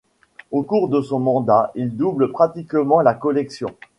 [0.49, 3.67] Au cours de son mandat, il double pratiquement la collection.